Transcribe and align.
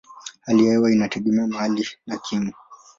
Hali 0.45 0.65
ya 0.65 0.71
hewa 0.71 0.91
inategemea 0.91 1.47
mahali 1.47 1.87
na 2.07 2.17
kimo. 2.17 2.53